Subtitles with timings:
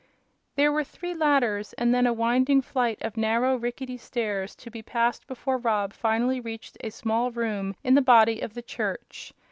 [0.55, 4.81] There were three ladders, and then a winding flight of narrow, rickety stairs to be
[4.81, 9.31] passed before Rob finally reached a small room in the body of the church.